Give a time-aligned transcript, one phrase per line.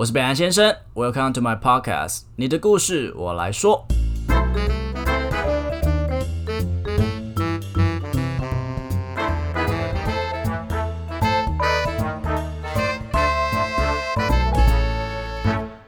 [0.00, 3.84] 我是北岸先生，Welcome to my podcast，你的故事我来说。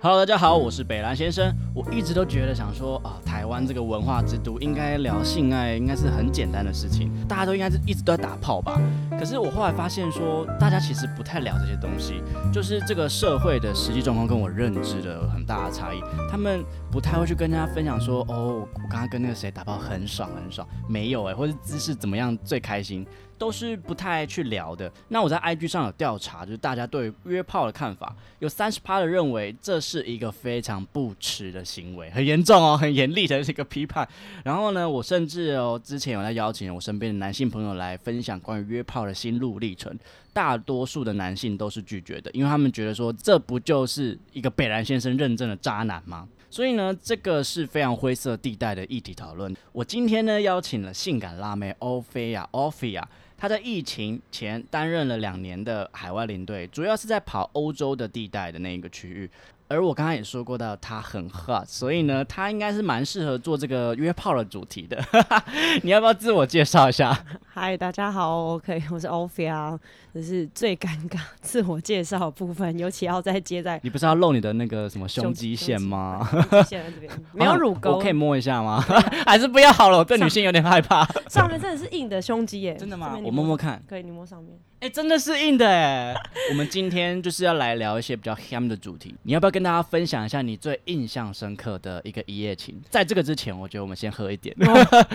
[0.02, 1.50] Hello，大家好，我是北兰先生。
[1.74, 8.78] 我一直都觉得想说啊，台湾这个文化之都，应该聊性爱应该是很简单的事情，大家都应该是一直都在打炮吧。
[9.22, 12.20] 可是我后来发现说，大家其实不太聊这些东西，
[12.52, 16.00] 就是这个社会的实际状况跟我认知的很大的差异。
[16.28, 23.06] 他们不太会去跟大家分享说，哦，我刚刚跟那个谁打炮很爽很爽，没有哎，或者姿势怎么样最开心。
[23.38, 24.90] 都是不太去聊的。
[25.08, 34.08] 那我在 IG 上有调查，就是大家对约炮的看法，有三十趴的认为这是一个非常不耻的行为，很严重哦， 很严厉的一个批判。
[34.44, 39.92] 然后呢，我甚至哦之前有在邀请我身边的男性朋友来分享关于约炮的心路历程，
[40.32, 46.28] 大多数的男性都是拒绝的，因为他们觉得说这不就是一个北兰先生认证的渣男吗？
[46.48, 49.56] 所以呢，这个是非常灰色地带的议题讨论。
[49.72, 53.08] 我今天呢邀请了性感辣妹欧菲亚，欧菲亚。
[53.42, 59.28] 他在疫情前担任了两年的海外领队，主要是在跑欧洲的地带的那一个区域。
[59.72, 65.02] 而我刚刚也说过到，他很 hot，所以呢，他应该是蛮适合做这个约炮的主题的。
[65.82, 67.18] 你要不要自我介绍一下？
[67.48, 69.78] 嗨，大家好，OK，我是 Ophia，
[70.12, 73.80] 这是最尴尬自我介绍的部分，尤其要再接在。
[73.82, 76.28] 你不是要露你的那个什么胸肌线吗？
[76.66, 78.78] 线在这边，没有 乳沟，我可以摸一下吗？
[79.24, 81.02] 还是不要好了，我对女性有点害怕。
[81.30, 83.18] 上面真的是硬的胸肌耶，真的吗？
[83.24, 83.82] 我摸摸看。
[83.88, 84.54] 可以，你摸上面。
[84.82, 86.12] 哎，真的是硬的哎！
[86.50, 92.74] 我们今天就是要来聊一些比较 ham 的主题，你要不要跟大家分享一下你最印象深刻的一个一夜情？
[92.90, 94.52] 在这个之前，我觉得我们先喝一点，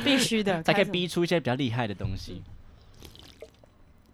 [0.06, 2.42] 必须的， 才可以逼出一些比较厉害的东西。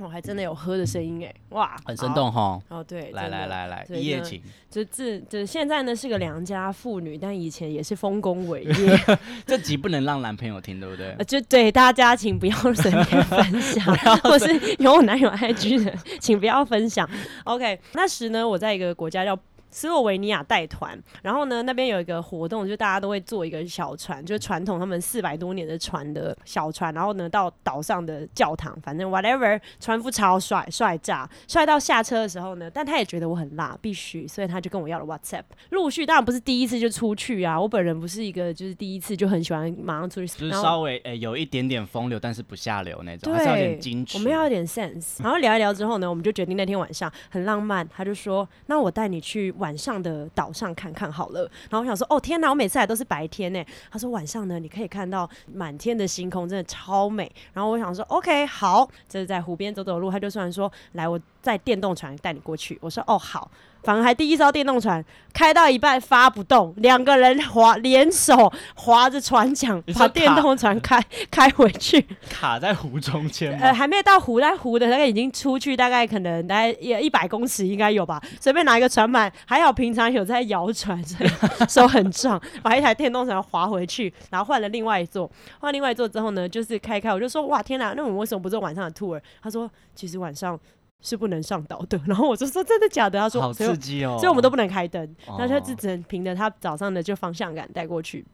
[0.03, 2.59] 我还真的有喝的声音哎，哇，很生动哈。
[2.69, 8.99] 哦，对，来来来来，一夜情，就这这现在呢是个良家妇女，但以前也是丰功伟业。
[9.47, 11.15] 这集不能让男朋友听，对不对？
[11.25, 17.09] 就对大家，请不要随便分享， 或是有我男友 IG 的，请不要分享。
[17.45, 19.37] OK，那时呢，我在一个国家叫。
[19.73, 35.43] 斯洛维尼亚带团，然后呢，那边有一个活动，就大家都会坐一个小船，就是传统他们四百多年的船的小船，然后呢到岛上的教堂，反正 whatever，船夫超帅，帅炸，帅到下车的时候呢，但他也觉得我很辣，必须，所以他就跟我要了 WhatsApp。
[35.71, 44.17] 陆续当然不是第一次就出去啊，我本人不是一个就是第一次就很喜欢马上出去，就是稍微诶有一点点风流，但是不下流那种，还是有点矜持。
[44.17, 45.23] 我们要有点 sense。
[45.23, 49.51] 然后聊一聊之后呢，我们就决定那天晚上很浪漫，他就说，那我带你去。
[49.63, 53.63] 晚上的岛上看看好了，然后我想说，哦天哪，我每次来都是白天呢。
[53.89, 57.31] 他说晚上呢，你可以看到满天的星空，真的超美。
[57.53, 60.11] 然后我想说，OK，好，这是在湖边走走路。
[60.11, 62.77] 他就算说，来，我在电动船带你过去。
[62.81, 63.49] 我说，哦好。
[63.83, 73.57] 反而还第一艘电动船开到一半发不动，两个人划联手划着船桨把电动船开 开回去，卡在湖中间。
[73.59, 78.21] 呃，还没到湖，在湖的大概已经出去，大概可能大概一一百公尺应该有吧。
[78.39, 81.29] 随便拿一个船板，还好平常有在摇船，所 以
[81.67, 85.29] 手很壮，把一台电动船划回去，然后换了另外一座。
[85.59, 89.19] 换另外一座之后呢，就是开开，我就说哇天哪，那我们为什么不做晚上的 tour？
[89.41, 90.59] 他说其实晚上。
[91.03, 93.19] 是不能上岛的， 然后我就说真的假的？
[93.19, 98.25] 他说好刺激哦，所以我们都不能开灯，然后他就只能凭着他早上的就方向感带过去，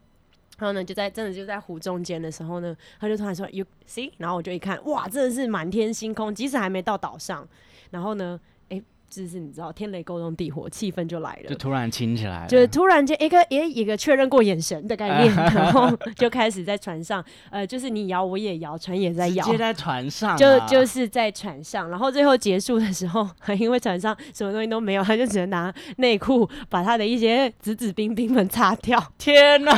[0.58, 7.46] 然后呢就在真的就在湖中间的时候呢，他就突然说 You see，然后我就一看，哇，真的是满天星空，即使还没到岛上，
[7.90, 8.40] 然后呢。
[9.10, 23.28] 就是你知道天雷勾动地火，气氛就来了，就突然亲起来了，就是突然间一个诶一个确认过眼神的概念，然后就开始在船上，呃，就是你摇我也摇，船也在摇，接在船上，就就是在船上，然后最后结束的时候，
[23.58, 29.12] 因为船上什么东西都没有，他就只能拿内裤把他的一些紫紫冰冰们擦掉。
[29.18, 29.74] 天哪，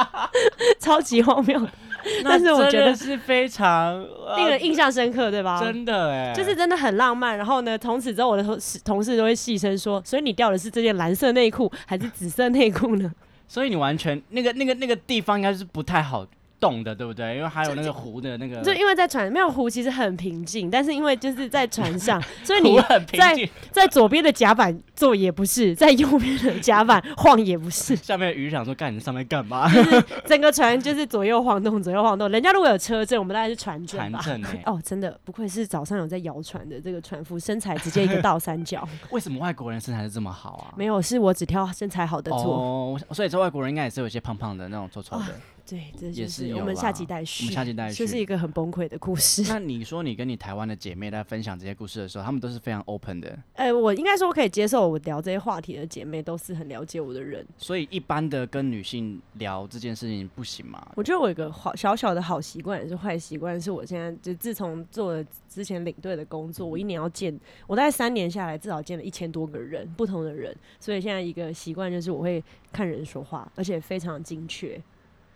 [0.78, 1.66] 超级荒谬。
[2.24, 4.00] 但是我觉得是非常
[4.36, 5.60] 令人印象深刻，对吧？
[5.62, 7.36] 真的哎，就是真的很浪漫。
[7.36, 13.12] 然后呢，从此之后我的同同事都会细声说：“所以你掉的是这件蓝色内裤还是紫色内裤呢？”
[13.46, 16.26] 所以你完全那个那个那个地方应该是不太好。
[16.60, 17.36] 动的对不对？
[17.36, 20.70] 因为还有那个湖的那个，就因为在船没有湖，其实很平静。
[20.70, 22.78] 但是因为就是在船上， 所以你
[23.16, 27.94] 在在左边的甲板坐也不是，在右边的甲板晃也不是。
[27.96, 29.70] 下面的鱼想说：“干你上面干嘛？”
[30.26, 32.28] 整个船就是左右晃动，左右晃动。
[32.30, 34.20] 人家如果有车证，我们大概是船证吧。
[34.22, 38.86] 船 哦，真的不愧是早上有在摇船的这个船夫，身材直接一个倒三角。
[39.10, 40.74] 为什么外国人身材是这么好啊？
[40.76, 42.56] 没有，是我只挑身材好的做。
[42.56, 45.26] 哦，所以这外国人应该也是有些胖胖的那种，丑丑的。
[45.68, 49.42] 对，这就也是有我们下啦集待续，我们下集待续就是一个很崩溃的故事。
[49.48, 57.46] 那 你说你跟你台湾的姐妹在分享这些故事的时候，她们都是非常 open 的，呃，我应该说我可以接受我聊这些话题的姐妹都是很了解我的人。
[57.58, 60.86] 所以一般的跟女性聊这件事情不行吗？
[60.96, 72.42] 我觉得我有一个好小小的好习惯，也是坏习惯，是我现在就自从做了之前领队的工作，我一年要见，我大概三年下来至少见了一千多个人，不同的人，所以现在一个习惯就是我会
[72.72, 74.80] 看人说话，而且非常精确。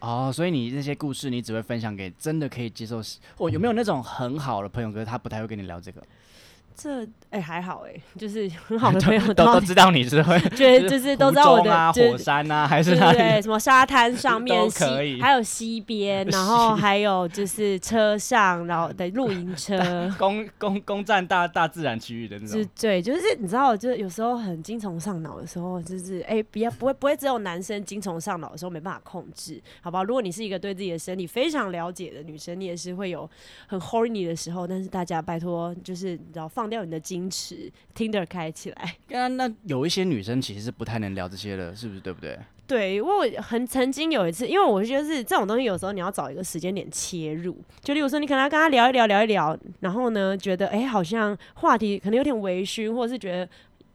[0.02, 3.00] 哦，所以你这些故事你只会分享给真的可以接受，
[3.38, 6.02] 哦有没有那种很好的朋友，可是他不太会跟你聊这个？
[6.74, 13.00] 这哎、还好哎、就是 很好的朋友都要都知道你是会觉得就是都知道我的啊、火山啊，还是对？
[13.00, 19.78] 对对，什么沙滩上 面可以还有西边，然后 还有就是车上，然后的露营车，
[20.18, 22.58] 攻攻攻占大大自然区域的那种。
[22.60, 30.04] 是对，就是你知道，就是有时候很精虫上脑的时候，就是哎，不要不会不会只有男生精虫上脑的时候没办法控制，好不好？
[30.04, 33.28] 如果你是一个对自己的身体非常了解的女生，你也是会有
[33.66, 38.96] 很 horny 的时候，但是大家拜托，就是你知道放掉你的矜持，听得开起来。
[39.08, 42.00] 那那有一些女生其实是不太能聊这些的，是不是？
[42.00, 42.38] 对不对？
[42.64, 47.54] 对，我很曾经有一次，因为我觉得是这种东西，有时候你要找一个时间点切入。
[47.82, 53.48] 就例如说，你可能要跟他聊一聊，聊一聊，然后呢，觉得哎、好像话题可能有点微醺，或者是觉得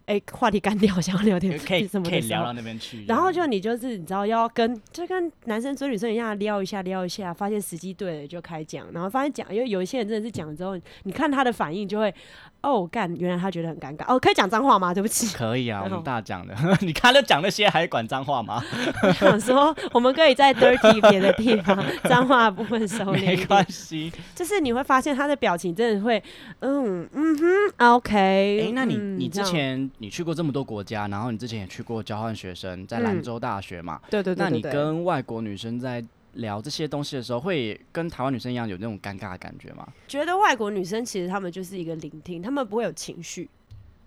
[0.07, 1.51] 哎、话题干掉， 想要聊点
[1.87, 3.03] 什么可以聊到那边去。
[3.07, 12.13] 然后就你就是你知道要跟就跟男生追女生一样撩一下撩一下，发现时机对了就开讲，然后发现讲，因为有一些人真的是讲之后，你看他的反应就会
[12.61, 14.93] 哦干，原来他觉得很尴尬哦，可以讲脏话吗？
[14.93, 16.55] 对不起，可以啊， 我们大讲的。
[16.79, 18.63] 你看他讲那些还管脏话吗？
[19.03, 24.09] 我想说我们可以在 dirty 别的地方脏话部分收敛一没关系。
[24.33, 26.23] 就是你会发现他的表情真的会
[26.61, 33.99] 嗯嗯哼 OK，哎、那你嗯你之前你去过这么多国家，然后你之前也去过交换学生，在兰嗯州大学嘛？
[34.09, 36.03] 对对对那你跟外国女生在
[36.33, 39.87] 聊这些东西的时候，会跟台湾女生一样有那种尴尬的感觉吗？
[40.07, 43.49] 觉得外国女生其实她们就是一个聆听，她们不会有情绪，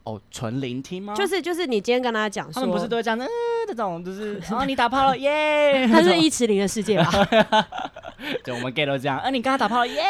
[0.04, 1.14] 哦，纯聆听吗？
[1.16, 3.26] 就是就是你今天跟她讲说，他们不是都会这样，嗯、
[3.66, 5.86] 这种就是， 哦，你打炮了，耶！
[5.90, 7.10] 他是一池零的世界吧？
[8.44, 10.02] 对，我们 gay 都这样，呃，你刚刚打炮了，耶！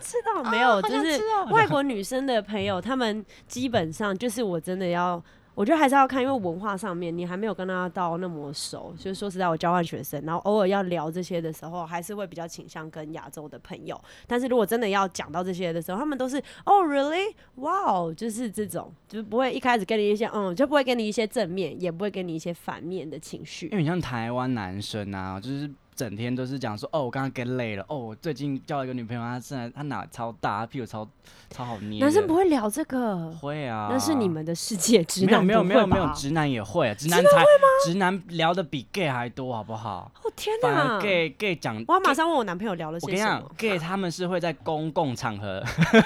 [0.00, 0.68] 知道没有？
[0.68, 5.22] 好就是外国女生的朋友，他们基本上就是我真的要。
[5.54, 8.94] 我觉得还是要看，因为文化上面你还没有跟他到那么熟。
[8.96, 14.00] 就是说实在，我交换学生，然后偶尔要聊这些的时候，还是会比较倾向跟亚洲的朋友。
[14.24, 23.72] 但是如果真的要讲到这些的时候，他们都是哦，really，哇哦，就是这种，就是不会一开始跟你一些嗯，就不会给你一些正面，也不会给你一些反面的情绪因。
[23.72, 25.68] 为你像台湾男生啊，就是
[25.98, 31.04] 整天都是讲说，哦，我刚刚 get 累了，哦，我最近交了一个女朋友，她现在她哪超大，她屁股超
[31.50, 31.98] 超好捏。
[31.98, 37.44] 男生不会聊这个，会啊，那是你们的世界，直没有男没有没有没有，不会吧直男也会，直男才
[37.84, 40.08] 直男聊的比 gay 还多，好不好？
[40.22, 43.50] 哦天反哪 gay gay 讲，我要马上问我男朋友聊了我跟你讲些什么。
[43.58, 45.60] ，gay 他们是会在公共场合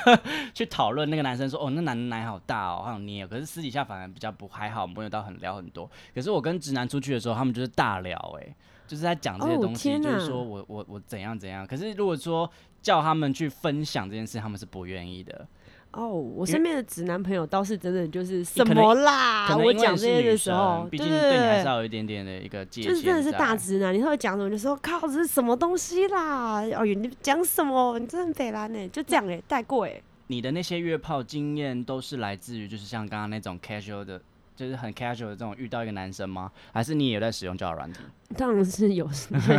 [0.55, 3.29] 去讨论那个男生说，哦，那男的奶好大哦，好想捏哦。
[3.31, 5.91] 可是私底下反而比较不还好，没有到很聊很多。
[6.15, 8.55] 可是我跟直男出去的时候，他们就是大聊、哎，
[8.93, 11.67] 就是在讲这些哦东西，就是说我我我怎样怎样。
[11.67, 12.51] 可是如果说
[12.83, 15.49] 叫他们去分享这件事，他们是不愿意的。
[15.93, 26.61] 哦，我身边的直男朋友倒是真的就是什么啦我讲这些的时候生，毕竟对你还是要有一点点的一个界限就是真的是大直男，你会讲什么就说靠，这是什么东西啦？
[26.77, 27.99] 哦，你讲什么？
[27.99, 30.03] 你真的很北蓝呢，就这样哎，带过哎。
[30.27, 34.21] 你的那些约炮经验都是来自于就是像刚刚那种 casual 的，
[34.55, 36.51] 就是很 casual 的这种遇到一个男生吗？
[36.73, 38.01] 还是你也有在使用交友软体？
[38.37, 39.09] 当然是有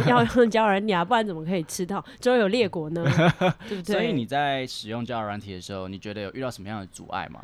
[0.08, 3.04] 要用交友软体啊，不然怎么可以吃到周游列国呢？
[3.70, 3.94] 对不对？
[3.96, 7.44] 所以你在使用交友软体的时候，你觉得有遇到什么样的阻碍吗？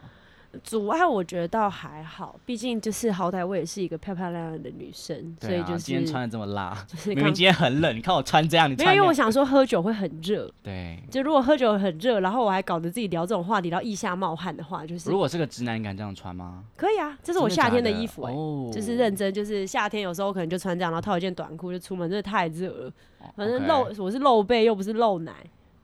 [0.63, 10.97] 阻碍我觉得倒还好，毕竟就是好歹我也是一个漂漂亮亮的女生，所对啊，以就是今天穿的这么辣，就是刚明明今天很冷，你看我穿这样，你没有，因为我那想说喝酒会很热，对。
[11.11, 16.63] 就如果喝酒很热，然后我还搞得自己聊这种话题，然后腋下冒汗的话，就是如果是个直男，你敢这样穿吗？
[16.75, 22.89] 可以啊，这这是我夏天的衣服、欸，哦，就是认真，就是夏天有时候可能就穿这样，然后套一件短裤就出门，真的太热了。
[23.19, 25.33] 哦反正 OK 露我是露背，又不是露奶。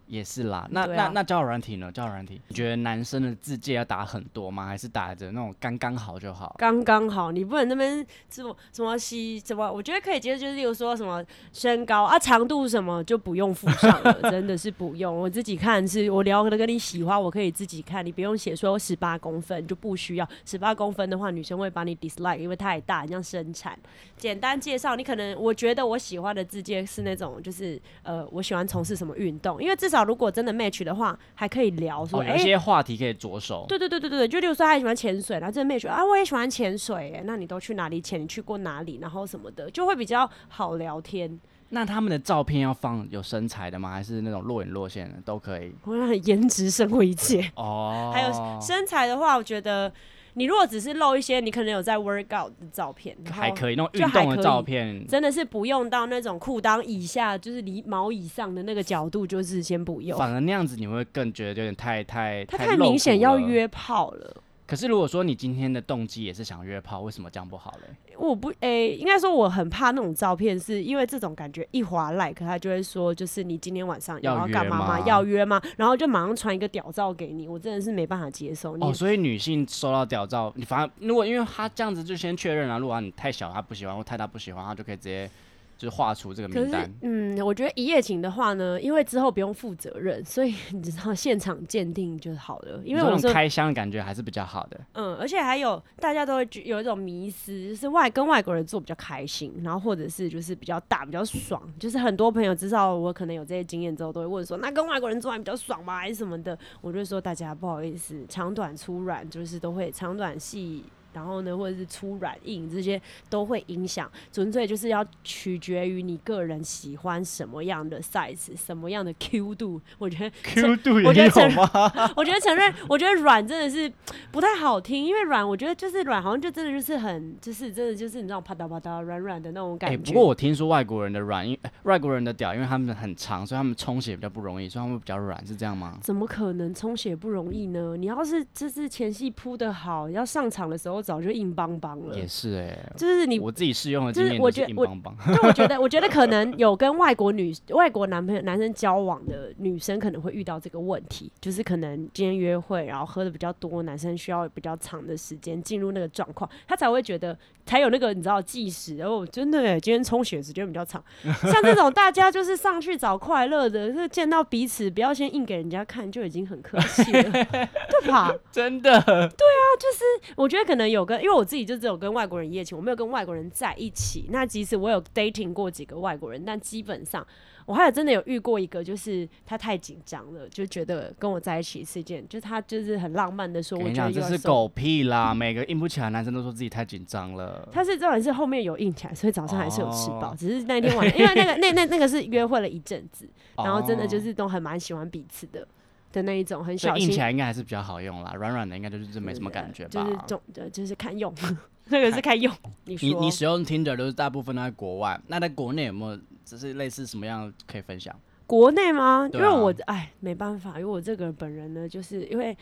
[0.07, 0.67] 也是啦。
[0.71, 1.91] 那、啊那那交友软体呢？
[1.91, 4.65] 交友软体，你觉得男生的字界要打很多吗？
[4.65, 6.55] 还是打着那种刚刚好就好？
[6.57, 15.15] 刚刚好，你不能那边什么什么西什么，我觉得可以接受，就是例如说什么身高啊、长度什么就不用附上了， 真的是不用。
[15.15, 20.27] 我自己看是我聊的跟你喜欢，我可以自己看，你不用写说十八公分就不需要。
[20.45, 23.77] 十八公分的话，女生会把你 dislike，因为太大，你像生产。
[24.17, 33.65] 简单介绍，你可能我觉得我喜欢的字界是那种就是呃，我喜欢从事什么运动，因为至少少如果真的 match 的话，还可以聊说，哦，有些话题可以着手。
[33.67, 38.21] 对对对对对，就例如说他也喜欢潜水，然后这 match 啊，我也喜欢潜水，哎，那你都去哪里潜？
[38.21, 38.99] 你去过哪里？
[39.01, 41.39] 然后什么的，就会比较好聊天。
[41.69, 43.91] 那他们的照片要放有身材的吗？
[43.91, 45.73] 还是那种若隐若现的都可以？
[45.83, 47.51] 我让 颜值胜过一切。
[47.55, 49.91] 哦，还有身材的话，我觉得
[50.35, 60.17] 你如果只是露一些你可能有在 workout 的照片，还可以，那种运动的照片，真的是不用到那种裤裆以下，就是离毛以上的那个角度，就是先不用。
[60.17, 63.19] 反而那样子你会更觉得有点太太他太明显。
[63.19, 64.41] 要约炮了。
[64.67, 67.95] 可是如果说你今天的动机也是想约炮，为什么这样不好嘞？
[68.17, 75.61] 我不诶、应该说我很怕那种照片，是因为这种感觉一划 like，他就会说，就是你今天晚上要要干嘛吗要约吗？
[75.77, 78.75] 然后就马上传一个屌照给你，我真的是没办法接受。
[78.75, 85.29] 你、哦，所以女性收到屌照，你反而如果因为她这样子就先确认了，如果你太小她不喜欢或太大不喜欢，她就可以直接
[85.77, 92.81] 就是画出这个名单。，嗯，我觉得一夜情的话呢，因为之后不用负责任，所以 你知道现场鉴定就好了。
[92.83, 94.79] 因为你说我说，那种开箱的感觉还是比较好的。
[94.93, 105.99] 嗯，而且还有大家都会觉有一种迷思，就是外跟外国人做比较开心，然后或者是就是比较大比较爽，就是很多朋友知道我可能有这些经验之后，都会问说，那跟外国人做还比较爽吗？
[105.99, 106.57] 还是什么的？
[106.81, 110.83] 我就会说大家不好意思，长短粗软就是都会长短细。
[111.15, 119.81] 然后呢，或者是粗软硬这些都会影响，纯粹就是要取决于你个人喜欢什么样的 size，什么样的 Q 度。
[119.97, 121.69] 我觉得 Q 度我觉得承吗？
[122.17, 123.89] 我觉得承认，我觉得软真的是
[124.29, 130.03] 不太好听，因为软，我觉得就是软，好像就真的就是很，就是真的就是你知道啪嗒啪嗒软软的那种感哎、觉。
[130.03, 135.97] 不过我听说外国人的软，因为、呃外国人的屌，因为他们很长，所以他们充血比较不容易，所以他们比较软，是这样吗？
[136.01, 137.95] 怎么可能充血不容易呢？
[137.95, 142.27] 你要是就是前戏铺的好，要上场的时候早就硬邦邦了也。
[142.27, 145.35] 是哎、就是你，我自己试用的就是我觉得我硬邦邦。
[145.35, 158.97] 就我觉得，我觉得可能有跟外国女、外国男朋友、男生交往的女生可能会遇到这个问题，就是可能今天约会，然后喝的比较多，男生需要比较长的时间进入那个状况，他才会觉得才有那个你知道计时。
[158.97, 167.31] 然后真的耶，今天充血时间比较长， 像这种大家就是上去找快乐的，就是见到彼此不要先硬给人家看，就已经很客气了，
[167.89, 168.33] 对吧？
[168.51, 174.27] 真的，对啊，就是我觉得可能有跟，因为我自己就只有跟外国人一夜情，我没有跟外国人在一起。
[174.29, 177.25] 那即使我有 dating 过几个外国人，但基本上
[177.65, 185.33] 我还有真的有遇过一个，就是他太紧张了，就觉得跟我在一起是一件，就他就是很浪漫的说，我讲，这是狗屁啦！
[185.33, 187.67] 每个硬不起来男生都说自己太紧张了。
[187.71, 195.67] 他是重点是后面有硬起来，所以早上还是有吃饱，哦只是那天晚上，因为那个那那那个是约会了一阵子， 然后真的就哦是都很蛮喜欢彼此的
[196.15, 200.03] 的那一种，很小以硬起，来应该还是比较好用啦，软软的应该就是没什么感觉吧。
[200.03, 201.33] 就是重呃就是看用，
[201.89, 202.53] 那个是看用。
[202.85, 208.17] 你你你使用 Tinder 都是大部分都在国外，那在国内有没有只是类似什么样可以分享？
[208.47, 209.29] 国内吗？
[209.33, 212.55] 因为我哎没办法，因为我这个人本人呢，就是因为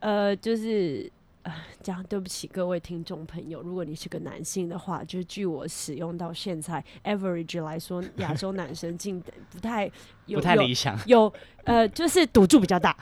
[0.00, 1.10] 呃，就是
[1.42, 9.18] 呃，这样对不起各位听众朋友，如果你是个男性的话，就是据我使用到现在 average 来说，亚洲男生进
[9.50, 9.90] 不太
[10.26, 10.98] 有不太理想。
[11.06, 11.32] 有
[11.64, 12.94] 呃，就是赌注比较大，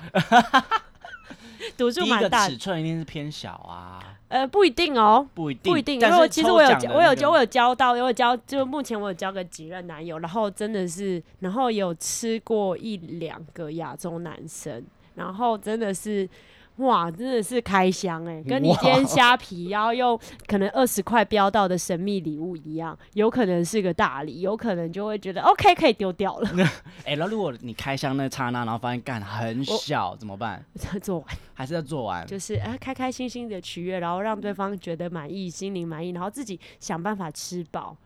[1.76, 5.26] 赌注蛮大尺，寸一定是偏小啊，呃，不一定哦。
[5.34, 14.84] 不一定，不一定，因但是为其实我有我有交我有交到，我有交，就目前我有交个几任男友，然后真的是，然后有吃过一两个亚洲男生，
[15.16, 16.28] 然后真的是。
[16.78, 26.50] 哇，真的是开箱哎、跟你哇今天虾皮，然后用可能二十块标到的神秘礼物一样，有可能是个大礼，有可能就会觉得 OK 可以丢掉了，
[27.04, 30.64] 哎，然后如果你开箱那刹那，然后发现干很小，怎么办？
[31.02, 32.26] 做完还是要做完？
[32.26, 37.96] 就是哎、开开心心的取悦，然后让对方觉得满意，心灵满意，然后自己想办法吃饱。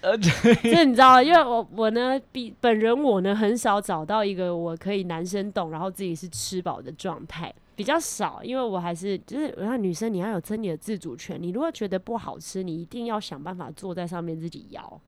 [0.00, 8.42] 呃， 这你知道，因为我我呢，比本人我呢很少找到一个我可以男生懂，然后自己是吃饱的状态，比较少。
[8.42, 15.00] 因为我还是就是，我看女生你要有真你的自主权，你如果觉得不好吃，你一定要想办法坐在上面自己摇。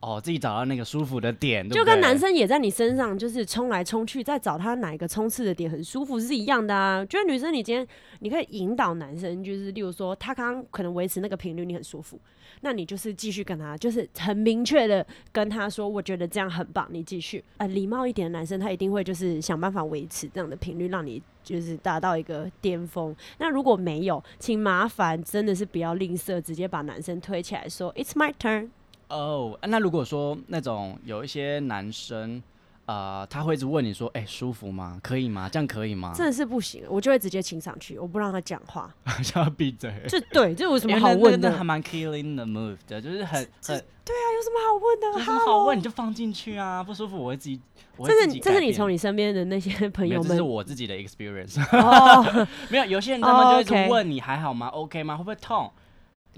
[0.00, 7.04] 哦，自己找到那个舒服的点，就跟男生也在你身上就是冲来冲去，在找他哪一个冲刺的点很舒服是一样的啊。
[7.04, 7.84] 觉得女生，你今天
[8.20, 12.16] 你可以引导男生，就是例如说他刚刚可能维持那个频率，你很舒服，
[12.60, 17.42] 那你就是继续跟他，就是很明确的跟他说，我觉得这样很棒，你继续。
[17.58, 23.12] 呃，礼貌一点的男生，他一定会就是想办法维持这样的频率，让你就是达到一个巅峰。
[23.38, 28.68] 那如果没有，请麻烦真的是不要吝啬，直接把男生推起来说，It's my turn。
[29.08, 32.42] 哦，那如果说那种有一些男生，
[32.86, 34.98] 呃，他会一直问你说，哎、舒服吗？
[35.02, 35.48] 可以吗？
[35.50, 36.12] 这样可以吗？
[36.14, 38.94] 真的是不行，我就会直接亲上去，我不让他讲话。
[39.22, 39.92] 叫他闭嘴。
[40.08, 41.50] 这对，这有什因为么好问的？
[41.52, 45.18] 还蛮 killing the move 的，就是很很对啊有什么好问的？
[45.18, 47.60] 有什么好问你就放进去啊，不舒服我会自己，
[47.96, 51.60] 我会这是这是你从你身边的那些朋友们这是我自己的 experience。
[51.72, 55.16] 哦，没有，有些人他们就一直哦，OK 问你还好吗？OK 吗？
[55.16, 55.70] 会不会痛？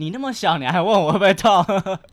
[0.00, 1.62] 你那么小，你还问我会不会痛？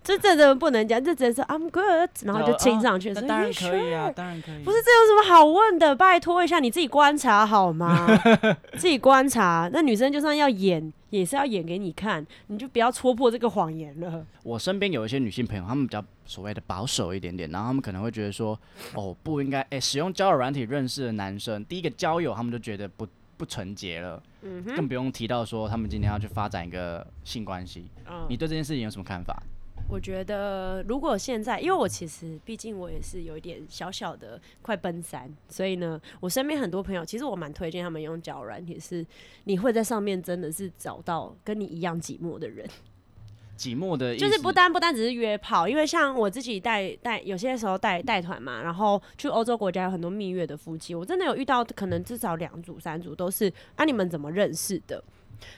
[0.04, 3.14] 这 这真的不能讲，这只能说 I'm good，然后就亲上去。
[3.14, 4.14] 说那当然 "You 可以啊，sure？
[4.14, 4.62] 当然可以。
[4.66, 5.96] 不是，这有什么好问的？
[5.96, 8.06] 拜托一下，你自己观察好吗？
[8.78, 9.70] 自己观察。
[9.72, 14.26] 那女生就算要演，也是要演给你看，你就不要戳破这个谎言了。
[14.44, 18.60] 我身边有一些女性朋友，她们比较所谓的保守一点点，然后她们可能会觉得说，
[18.96, 27.86] 哦，不应该，哎、使用交友软体认识的男生，第一个交友，他们就觉得不不纯洁了，嗯更不用提到说他们今天要去发展一个性关系。
[28.10, 29.42] 嗯你对这件事情有什么看法？
[29.90, 39.06] 我觉得，如果现在，因为我其实毕竟我也是有一点小小的快奔三，所以呢，我身边很多朋友，其实我蛮推荐他们用脚软体，是
[39.46, 42.68] 你会在上面真的是找到跟你一样寂寞的人，
[43.58, 55.04] 寂寞的就是不单不单只是约炮，因为像我自己带带有些时候带带团嘛，然后去欧洲国家有很多蜜月的夫妻，我真的有遇到可能至少两组三组都是啊，你们怎么认识的？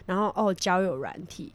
[0.06, 1.54] 然后哦，交友软体，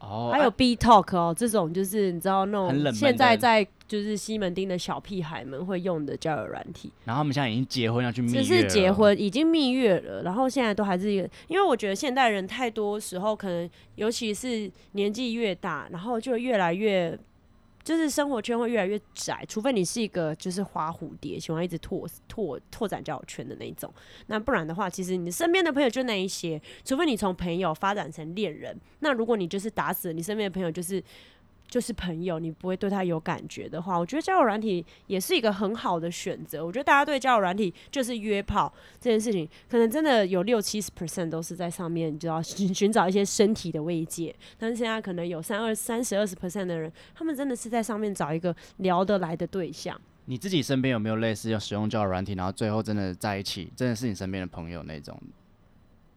[0.00, 17.18] 哦，还有啊 B Talk 哦，这种就是你知道那种现在在就是西门町的小屁孩们会用的交友软体，然后他们现在已经结婚要去蜜月只是结，婚已经蜜月了，然后现在都还是一个，因为我觉得现代人太多时候可能尤其是年纪越大，然后就越来越。
[17.82, 23.92] 就是生活圈会越来越窄，除非你是一个就是花蝴蝶，喜欢一直拓拓拓展交友圈的那一种。
[24.26, 28.78] 那不然的话，其实你身边的朋友就那一些，除非你从朋友发展成恋人。
[29.00, 31.02] 那如果你就是打死你身边的朋友就是
[31.70, 36.66] 就是朋友，你不会对他有感觉的话，我觉得交友软体也是一个很好的选择。
[36.66, 44.34] 我觉得大家对交友软体就是约炮这件事情，可能真的有六七十 percent 都是在上面，你就要寻寻找一些身体的慰藉。
[44.58, 49.98] 但是现在可能有三二三十二十 percent 的人，他们真的是在上面找一个聊得来的对象。
[50.24, 55.16] 你自己身边有没有类似要使用交友软体，然后最后真的在一起，真的是你身边的朋友那种？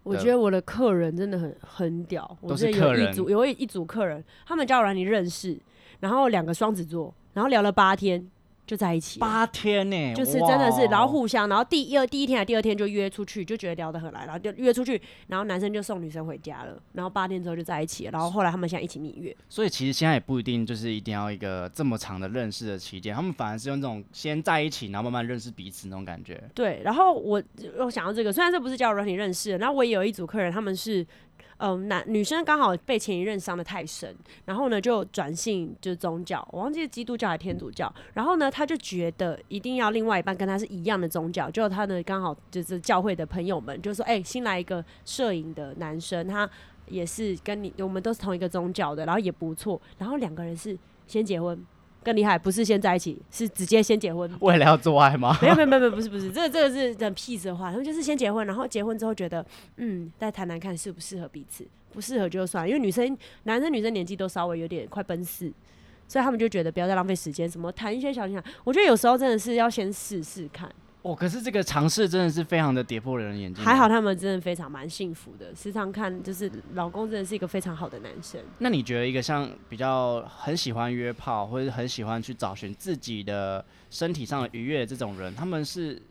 [0.03, 5.57] 我觉得我的客人真的很很屌，我都觉得有一组有一一组客人，他们交友软你认识，
[6.01, 8.29] 然后两个双子座，然后聊了八天
[8.65, 9.25] 就在一起了。
[9.25, 19.35] 八天呢、就是真的是，然后互相，然后第一二第一天还第二天就约出去，就觉得聊得很来，然后就约出去，然后男生就送女生回家了，然后八天之后就在一起了，然后后来他们现在一起蜜月。
[19.49, 26.41] 所以其实现在也不一定就是一定要一个这么长的认识的期间，他们反而是用这种先在一起，然后慢慢认识彼此那种感觉。
[26.53, 27.41] 对，然后我
[27.79, 31.05] 我想到这个，虽然这不是交友软体认识的，然后我也有一组客人，他们是。
[31.57, 34.13] 嗯，男女生刚好被前一任伤的太深，
[34.45, 46.49] 然后呢就转信就是宗教，我忘记是基督教还是天主教，然后呢他就觉得一定要另外一半跟他是一样的宗教，就他呢刚好就是教会的朋友们就说，哎、新来一个摄影的男生，他
[46.87, 50.77] 也是跟你我们都是同一个宗教的，然后也不错，然后两个人是
[51.07, 51.65] 先结婚，
[52.03, 55.37] 更厉害，不是先在一起，是直接先结婚，为了要做爱吗？
[55.41, 59.43] 没有没有没有，不是不是，这个这个是很 peace 的话，他们就是先结婚，然后结婚之后觉得，
[59.77, 65.51] 嗯，再谈谈看适不适合彼此，不适合就算，因为女生男生女生年纪都稍微有点快奔四，
[66.07, 70.69] 所以他们就觉得不要再浪费时间，什么谈一些小情感，我觉得有时候真的是要先试试看。
[71.03, 73.63] 哦，可是这个尝试真的是非常的跌破人的眼睛。
[73.63, 73.89] 还好。
[73.89, 78.41] 他们真的非常蛮幸福的，时常看就是老公真的是一个非常好的男生。
[78.59, 86.01] 那你觉得一个像比较很喜欢约炮，或者是很喜欢去找寻自己的身体上的愉悦的这种人，他们是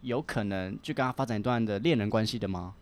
[0.00, 2.72] 有可能去跟他发展一段的恋人关系的吗？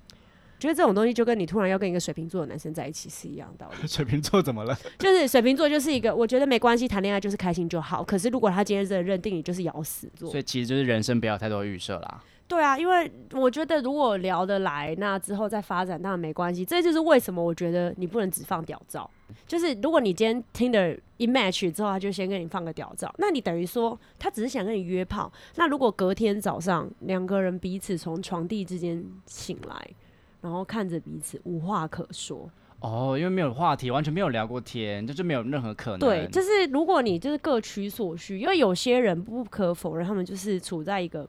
[0.59, 3.87] 觉得这种东西就跟你突然要跟一个水瓶座的男生在一起是一样的道理。
[3.88, 4.77] 水瓶座怎么了？
[4.99, 8.03] 就是水瓶座就是一个，我觉得没关系，谈恋爱就是开心就好。
[8.03, 12.23] 可是如果他今天真的认定你就是咬死座所，以其实就是人生不要太多预设啦。
[12.49, 16.64] 对啊，因为我觉得如果聊得来，那之后再发展当然没关系。
[16.64, 19.11] 这就是为什么我觉得你不能只放屌照。
[19.49, 25.31] 就是如果你今天听的一 match 之后，他就先跟你放个屌照，那你等于说他只是想跟你约炮。
[25.57, 29.90] 那如果隔天早上两个人彼此从床地之间醒来，
[30.46, 35.98] 然后看着彼此无话可说，哦，因为没有话题，完全没有聊过天，就就没有任何可能。
[35.98, 41.28] 对，就是如果你就是各取所需，因为有些人不可否认，他们就是处在一个。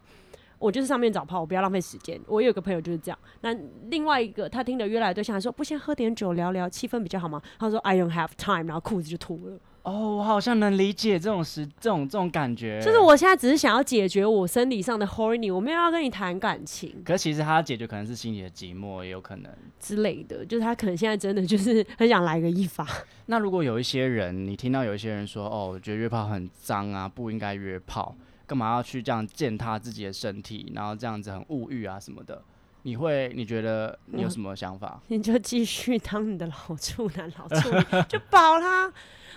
[0.60, 2.20] 我就是上面找炮，我不要浪费时间。
[2.26, 3.20] 我有个朋友就是这样。
[3.42, 3.56] 那
[3.90, 7.40] 另外一个他听的约来的对象还说，不先喝点酒聊聊，气氛比较好吗？
[7.60, 9.60] 他说 I don't have time，然后裤子就脱了。
[9.90, 12.82] 哦，我好像能理解这种时这种这种感觉。
[12.82, 19.50] 就是，我现在只是想要解决我生理上的 horny，我没有要跟你谈感情可是其实他解决可能是心里的寂寞，也有可能。
[19.80, 20.46] 之类的。
[20.46, 22.86] 就是他可能现在真的就是 很想来个一发。
[23.28, 28.14] 那如果有一些人，你听到有一些人说，哦，我觉得约炮很脏啊，不应该约炮。
[28.46, 32.42] 干嘛要去这样践踏自己的身体，然后这样子很物欲啊什么的？
[32.84, 35.02] 你会你觉得你有什么想法？
[35.08, 38.92] 你就继续当你的老处男、老处女， 就保啦。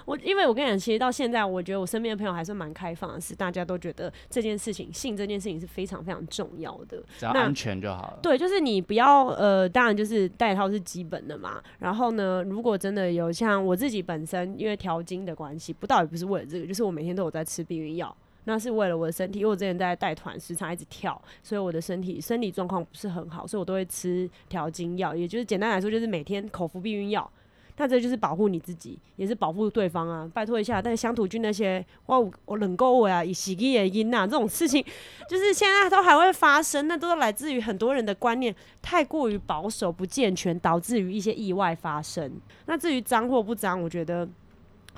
[0.07, 8.19] 我因为我跟你讲，其实到现在，我觉得我身边的朋友还是蛮开放的，是大家都觉得这件事情，性这件事情是非常非常重要的，只要安全就好了。
[8.23, 11.63] 对，就是你不要呃，当然就是带套是基本的嘛。
[11.81, 18.17] 然后呢，如果真的有像我自己本身因为调经的关系，不倒也不是为了这个，就是我每天都有在吃避孕药。
[18.45, 27.31] 那是为了我的身体，因为我之前在带团，时常一直跳，所以我的身体身体状况不是很好，所以我都会吃调经药，也就是简单来说，就是每天口服避孕药。
[27.77, 30.31] 那这就是保护你自己，也是保护对方啊！
[30.35, 34.85] 拜托一下，但是乡土剧那些哇，我冷够我啊，以洗衣的音呐，这种事情，
[35.27, 42.31] 就是现在都还会发生，那都是来自于很多人的观念太过于保守、不健全，导致于一些意外发生。
[42.67, 44.29] 那至于脏或不脏，我觉得，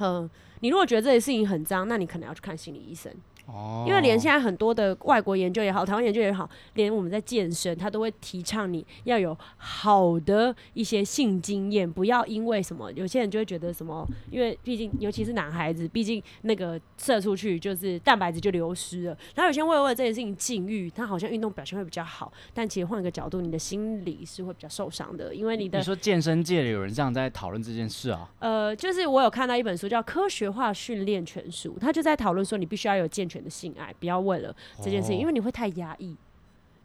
[0.00, 0.28] 嗯，
[0.58, 3.12] 你如果觉得这些事情很脏，那你可能要去看心理医生。
[3.52, 19.18] 哦，因为连现在很多的外国研究也好，台湾研究也好，连我们在健身，他都会提倡你要有好的一些性经验，不要因为什么，有些人就会觉得什么，因为毕竟尤其是男孩子，毕竟那个射出去就是蛋白质就流失了。
[19.34, 28.30] 然后有些人为了这件事情禁欲，他好像运动表现会比较好，但其实换一个角度，你的心理是会比较受伤的，因为你的你说健身界里有人这样在讨论这件事啊？
[28.38, 33.28] 呃，就是我有看到一本书叫《科学化训练全书》，他就在讨论说你必须要有健。
[33.32, 36.16] 全的性爱，不要为了这件事情，因为你会太压抑。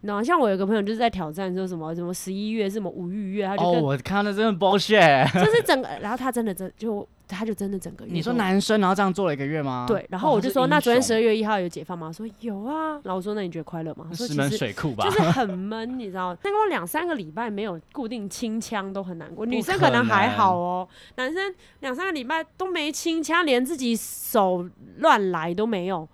[0.02, 8.12] 那像我有个朋友就是在挑战说什么什么十一月什么五欲月，他就哦，我看到真的 bullshit， 就是整个，然后他真的真就他就真的整个月。
[8.14, 9.86] 你说男生然后这样做了一个月吗？
[9.88, 12.14] 对，然后我就说那昨天十二月一号有解放吗？
[12.14, 14.08] 说有啊，然后我说那你觉得快乐吗？
[14.14, 19.48] 说其实水库吧，就是 很闷，你知道，那个两三个礼拜没有固定清腔都很难过。
[19.48, 26.08] 女生可能还好哦，男生两三个礼拜都没清腔，连自己手乱来都没有。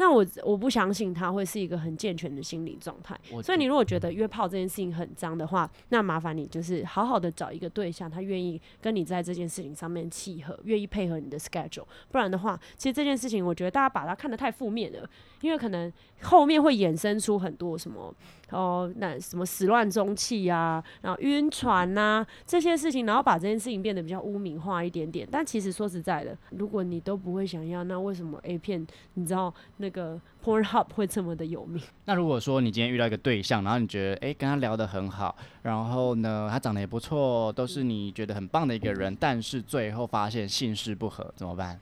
[0.00, 15.06] 那我我不相信他会是一个很健全的心理状态，所以你如果觉得约炮这件事情很脏的话，那麻烦你就是好好的找一个对象，他愿意跟你在这件事情上面契合，愿意配合你的 schedule，不然的话，其实这件事情我觉得大家把它看得太负面了，
[15.40, 18.14] 因为可能后面会衍生出很多什么。
[18.50, 25.24] 哦，那什么始乱终弃啊，然后晕船呐这些事情，然后把这件事情变得比较污名化一点点。
[25.30, 31.80] 但其实说实在的，如果你都不会想要，那为什么 A 片你知道那个 Pornhub 会这么的有名？
[32.06, 41.78] 那如果说你今天遇到一个对象，然后你觉得哎跟他聊得很好，然后呢他长得也不错，都是你觉得很棒的一个人，但是最后发现性事不合怎么办？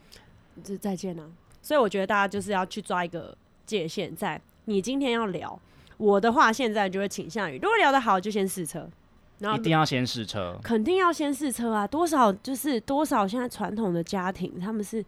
[0.62, 1.25] 就再见啊！
[1.62, 3.35] 所以我觉得大家就是要去抓一个
[3.69, 5.61] 界限，在你今天要聊。
[5.99, 8.89] 我的话，现在就会倾向于，如果聊得好，就先试车，
[9.41, 11.87] 然后一定要先试车，肯定要先试车啊！
[11.87, 15.05] 多少就是多少，现在传统的家庭他们是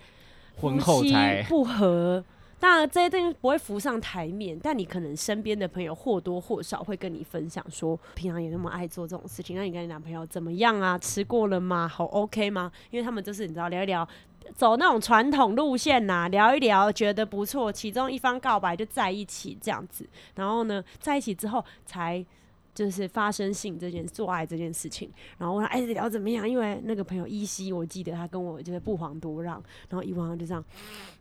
[0.57, 2.23] 婚后才不和，
[2.61, 10.99] 当然这些东西不会浮上台面，但你可能身边的朋友或多或少会跟你分享说，平常也那么爱做这种事情，那你跟你男朋友怎么样啊？
[10.99, 11.89] 吃过了吗？
[11.89, 12.71] 好 OK 吗？
[12.91, 14.07] 因为他们就是你知道聊一聊。
[14.55, 22.25] 走那种传统路线呐，聊一聊，觉得不错，其中一方告白就在一起这样子，然后呢，在一起之后才。
[22.75, 26.49] 就是发生性这件做爱这件事情，然后问他哎聊怎么样？
[26.49, 30.65] 因为那个朋友依稀我记得他跟我就是不遑多让，然后一晚上就这样，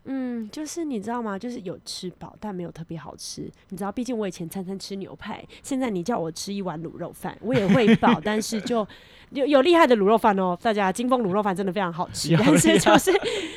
[0.06, 1.38] 嗯，就是你知道吗？
[1.38, 3.50] 就是有吃饱，但没有特别好吃。
[3.70, 8.88] 你知道，毕竟我以前餐餐吃牛排，现在你叫我吃一碗卤肉饭，我也会饱，但是就
[9.32, 13.12] 有有厉害的卤肉饭哦，大家金丰卤肉饭真的非常好吃，但是就是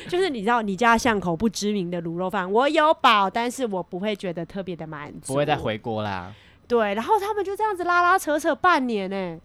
[0.09, 6.33] 就是你知道你家巷口不知名的卤肉饭，我有饱，但是我不会觉得特别的满足，不会再回锅啦。
[6.67, 9.39] 对，然后他们就这样子拉拉扯扯半年呢，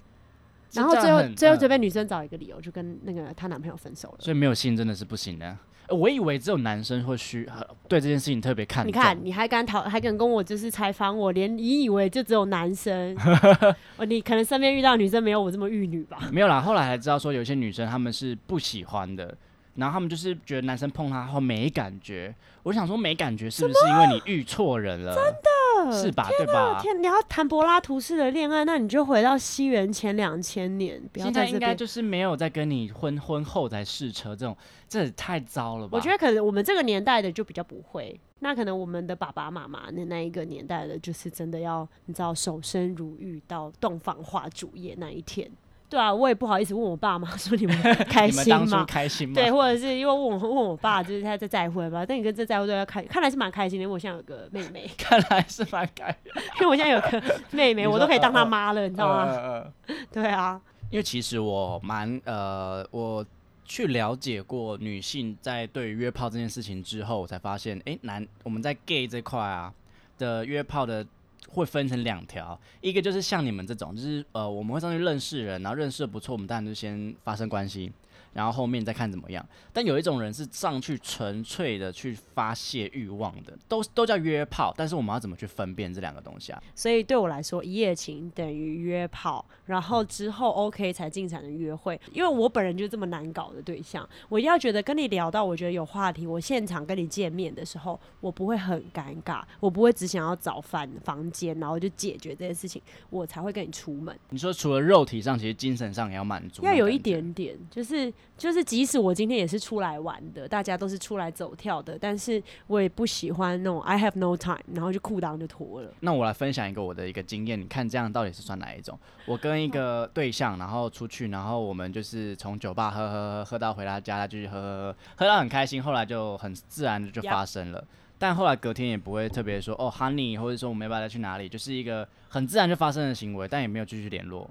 [0.72, 4.16] 然后最后最后就被女生找一个理由，就跟那个她男朋友分手了。
[4.18, 5.56] 所以没有性真的是不行的。
[5.88, 7.48] 我以为只有男生会需
[7.88, 13.16] 对这件事情特别看重你看，你还敢讨，还敢跟我就是采访我，连你以为就只有男生，
[13.96, 16.18] 哦，你可能身边遇到女生没有我这么玉女吧？
[16.30, 19.34] 没有啦，后来才知道说有些女生她们是不喜欢的。
[19.76, 25.14] 然后他们就是觉得男生碰她后没感觉，我想说没感觉是不是因为你遇错人了？
[25.14, 25.48] 真的，
[25.92, 26.28] 是吧？
[26.36, 26.78] 对吧？
[26.80, 31.02] 天，你要谈柏拉图式的恋爱，那你就回到西元前两千年。
[31.14, 34.56] 现在应该就是没有在跟你婚婚后才试车这种，
[34.88, 35.96] 这也太糟了吧？
[35.96, 45.50] 我觉得可能我们这个年代的就比较不会，那可能我们的爸爸妈妈那那一个年代的，就是真的要你知道守身如玉到洞房花烛夜那一天。
[45.90, 47.76] 对啊，我也不好意思问我爸妈 说你们
[48.10, 48.84] 开心吗？
[48.86, 49.34] 开心吗？
[49.34, 52.04] 对，或者是因为问我问我爸，就是他在在乎吧？
[52.06, 53.82] 但你跟这在乎都要开，看来是蛮开心的。
[53.82, 56.32] 因为我现在有个妹妹， 看来是蛮开心。
[56.56, 59.64] 因为我现在有个妹妹，我都可以当她妈了，你知道吗？
[60.12, 63.24] 对啊，因为其实我蛮呃，我
[63.64, 69.72] 去了解过女性在对于约炮这件事情之后，我才发现，哎、男我们在 gay 这块啊
[70.18, 71.06] 的约炮的
[71.48, 77.92] 会分成两条，一个就是像你们这种，就是呃我们会上去认识人，然后认识的不错，我们当然就先发生关系。
[78.38, 86.62] 然后后面再看怎么样，但有一种人是上去纯粹的去发泄欲望的，都都叫约炮，但是我们要怎么去分辨这两个东西啊？
[86.72, 92.00] 所以对我来说，一夜情等于约炮，然后之后 OK 才进展的约会。
[92.12, 104.16] 因为我本人就是这么难搞的对象，我一定要觉得跟你聊到我觉得有话题，我现场跟你见面的时候，我不会很尴尬，我不会只想要找饭房间，然后就解决这件事情，我才会跟你出门。
[104.30, 106.96] 你说除了肉体上，其实精神上也要满足，要有一。
[107.08, 115.90] 点点，就是就是，即使我今天也是出来玩的，大家都是出来走跳的，但是我也不喜欢那种 I have no time，然后就裤裆就脱了。
[116.00, 118.96] 那我来分享一个我的一个经验，你看这样到底是算哪一种？
[119.26, 127.84] 我跟一个对象，然后出去，然后我们就是从酒吧喝喝喝喝到回他家，他继续喝喝喝，喝到很开心，后来就很自然的就发生了。
[128.20, 134.48] 但后来隔天也不会特别说哦，honey，或者说我们要不要再去哪里，就是一个很自然就发生的行为，但也没有继续联络。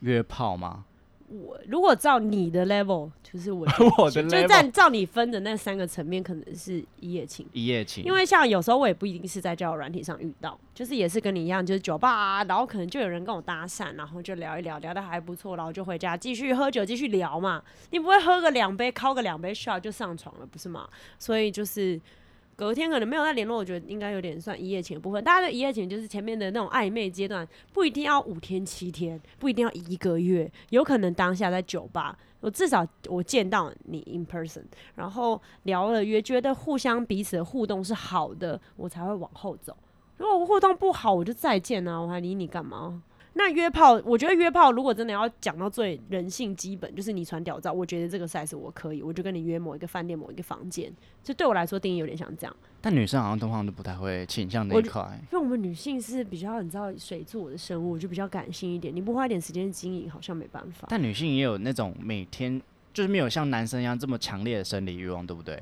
[0.00, 0.84] 约炮吗？
[1.28, 3.66] 我如果照你的 level，就是我
[3.98, 7.46] 我的就就 level 在照你分的那三个层面，可能是一夜情。
[7.52, 17.62] 一夜情，因为像有时候我也不一定是在交友软体上遇到，就是也是跟你一样，就是酒吧啊，然后可能就有人跟我搭讪，然后就聊一聊，聊得还不错，然后就回家继续喝酒，继续聊嘛。
[17.90, 20.88] 你不会喝个两杯，敲个两杯 shot 就上床了，不是吗？
[21.18, 22.00] 所以就是
[22.56, 25.22] 隔天可能没有再联络，我觉得应该有点算一夜情的部分。
[25.22, 34.62] 大家的一夜情就是前面的那种暧昧阶段，不一定要五天七天，不一定要一个月，有可能当下在酒吧，我至少我见到你 in person，
[34.94, 39.76] 然后聊了约，觉得互相彼此的互动是好的，我才会往后走。
[40.16, 43.02] 如果互动不好，我就再见啊，我还理你干嘛？
[43.36, 50.92] 那约炮，我觉得约炮如果真的要讲到最人性基本，就是你传屌照，我觉得这个 size 我可以，我就跟你约某一个饭店、某一个房间，
[51.22, 52.56] 就对我来说定义有点像这样。
[52.80, 55.02] 但女生好像通常都不太会倾向那一块。
[55.32, 60.86] 因为我们女性是比较你知道水做的生物，就比较感性一点，你不花一点时间经营，好像没办法。
[60.88, 62.60] 但女性也有那种每天
[62.92, 65.60] 就是没有像男生一样这么强烈的生理欲望，对不对？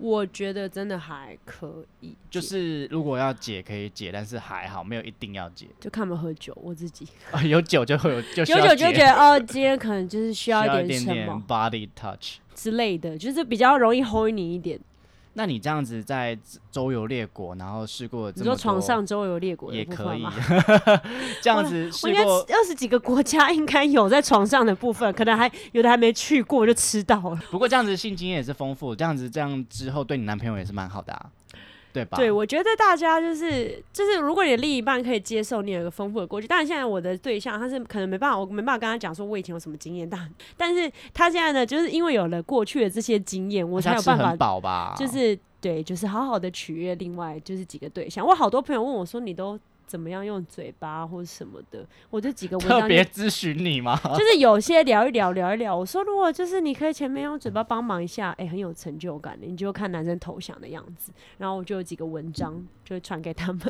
[0.00, 5.66] 我觉得真的还可以，就是如果要解可以解，但是还好没有一定要解。
[5.78, 12.38] 就看他们喝酒，我自己啊， 有酒就会有，就有酒就觉得 哦，今天可能就是需要一点什么 body touch。
[12.54, 14.78] 之类的，就是比较容易 hold 你一点。
[15.34, 16.36] 那你这样子在
[16.72, 20.24] 周游列国，然后试过这你说床上周游列国也可以。
[21.40, 27.40] 这样子我应该试过二十几个国家应该有在床上的部分，可能还有的还没去过就吃到了。
[27.50, 31.26] 不过这样子性经验也是丰富，这样子这样之后对你男朋友也是蛮好的啊，
[31.92, 32.16] 对吧？
[32.16, 44.94] 对，我觉得大家就是就是，如果你的另一半可以接受你有一个丰富的过去，当然现在我的对象他是可能没办法，我没办法跟他讲说我以前有什么经验，但但是他现在呢，就是因为有了过去的这些经验，我才有办法很饱吧？
[44.96, 48.26] 就是对，就是好好的取悦另外就是几个对象。
[48.26, 49.58] 我好多朋友问我说，你都
[49.90, 51.84] 怎么样用嘴巴或者什么的？
[52.10, 53.98] 我这几个文章就特别咨询你吗？
[54.16, 61.10] 就是有些聊一聊聊一聊，我说如果就是你可以前面用嘴巴帮忙一下，哎、很有成就感的，你就看男生投降的样子。
[61.38, 63.60] 然后我就有几个文章就会传给他们，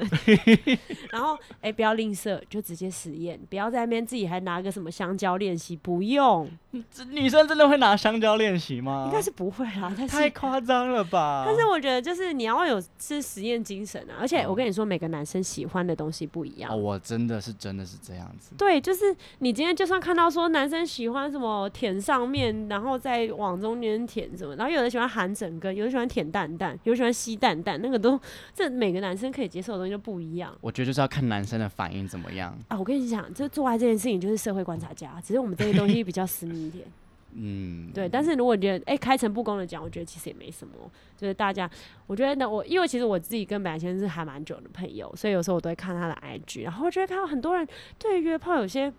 [1.10, 6.50] 然后哎、不要吝啬，就直接实验，不要在那边自己还拿个什么香蕉练习，不用，
[6.90, 9.04] 这女生真的会拿香蕉练习吗？
[9.06, 10.28] 应该是不会啦，但太。
[10.40, 11.44] 夸张了吧？
[11.46, 16.76] 但是我觉得，就是你要有是实验精神啊，而且我跟你说，每个男生喜欢的东西不一样哦，。
[16.76, 18.54] 我真的是真的是这样子。
[18.56, 28.18] 对，就是你今天就算看到说男生喜欢什么舔上面，然后再往中间舔什么，然后有的喜欢含整根，有的喜欢舔蛋蛋，有的喜欢吸蛋蛋，那个都
[28.54, 32.56] 这每个男生可以接受的东西就不一样我觉得就是要看男生的反应怎么样。
[32.68, 32.78] 啊！
[32.78, 36.84] 我跟你讲，这做爱这件事情就是社会观察家，只是我们这些东西比较私密一点。
[37.32, 40.74] 嗯，对，但是如果你觉得哎、开诚布公的讲，我觉得其实也没什么，
[41.16, 41.70] 就是大家，
[42.06, 47.66] 我觉得呢，我因为其实我自己跟白先生是还蛮久的朋友，所以有时候我都会看他的 IG，然后我就会看到很多人
[47.98, 48.92] 对于约炮有些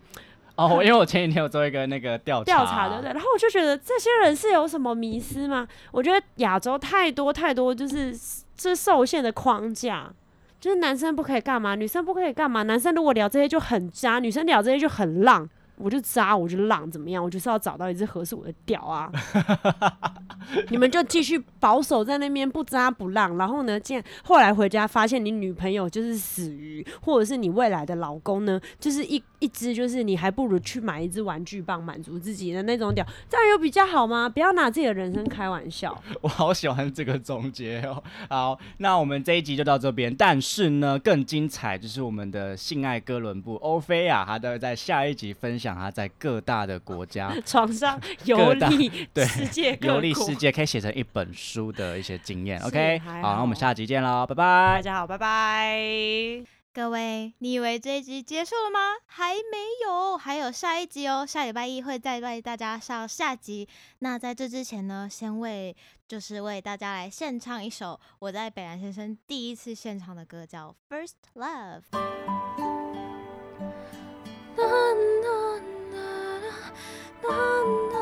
[0.56, 3.12] 哦，因为我前几天有做一个那个调查，调查，对不对？
[3.12, 5.68] 然后我就觉得这些人是有什么迷思吗？
[5.92, 8.18] 我觉得亚洲太多太多就是
[8.56, 10.10] 这受限的框架，
[10.60, 12.64] 就是男生不可以干嘛，女生不可以干嘛。
[12.64, 15.50] 男生如果聊这些就很渣，女生聊这些就很浪。
[15.82, 17.24] 我就渣，我就浪，怎么样？
[17.24, 19.12] 我就是要找到一只合适我的屌啊！
[20.70, 34.28] 你们就继续保守在那边不扎不浪，然后呢，竟然后来回家发现你女朋友就是死鱼，或者是你未来的老公呢，就是一一只就是你还不如去买一只玩具棒满足自己的那种屌，这样有比较好吗？
[34.28, 36.00] 不要拿自己的人生开玩笑。
[36.22, 38.04] 我好喜欢这个总结哦。
[38.30, 52.60] 好，那我们这一集就到这边，但是呢，更精彩就是我们的性爱哥伦布欧菲亚，他都会在下一集分享他在各大的国家 床上 游历对世界游历世界，可以写成一本书的一些经验。
[52.62, 54.44] OK，还好，那我们下集见喽，拜拜
[54.78, 54.82] 大。
[54.82, 55.78] 家好，拜拜。
[56.74, 58.80] 各位，你以为这一集结束了吗？
[59.06, 61.26] 还没有，还有下一集哦。
[61.26, 63.68] 下礼拜一会再为大家上下集。
[64.00, 65.76] 那在这之前呢，先为
[66.08, 71.82] 就是为大家来献唱一首我在北兰先生第一次献唱的歌，叫《First Love》。
[77.32, 78.01] 最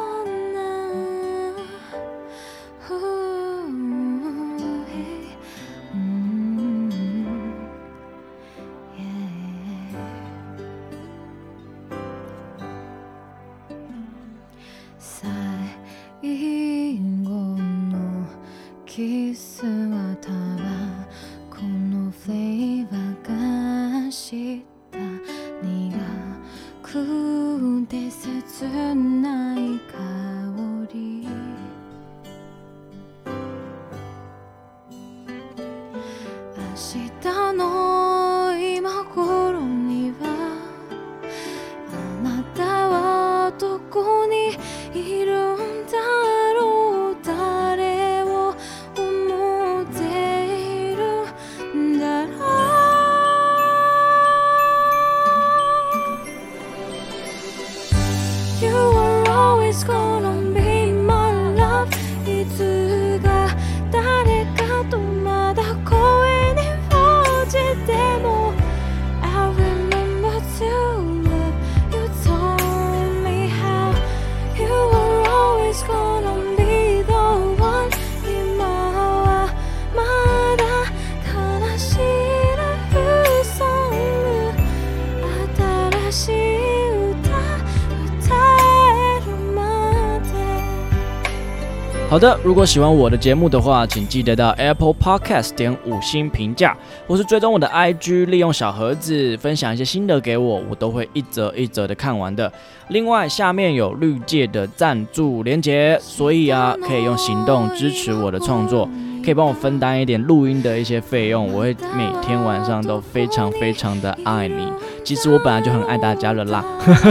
[92.10, 96.76] 好的，如果喜欢我的节目的话，请记得到 Apple Podcast 点五星评价，
[97.08, 102.52] 或是追踪我的 IG，利用小盒子分享一些心得给我，我都会一则一则的看完的。
[102.88, 108.90] 另外，下面有绿界的赞助连结，所以啊，可以用行动支持我的创作，
[109.24, 114.72] 可以帮我分担一点录音的一些费用，我会每天晚上都非常非常的爱你。
[115.04, 116.64] 其实我本来就很爱大家了啦。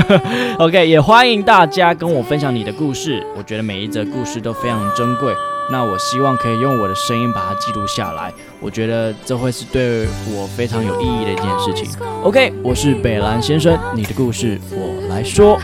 [0.58, 5.32] OK，也欢迎大家跟我分享你的故事，我觉得每一则故事都非常珍贵。
[5.70, 11.86] 那我希望可以用我的声音把它记录下来，我觉得这会是对我非常有意义的一件事情。
[12.24, 15.58] OK，我是北兰先生，你的故事我来说。